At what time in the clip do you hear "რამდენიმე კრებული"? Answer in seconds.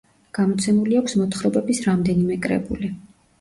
1.89-2.91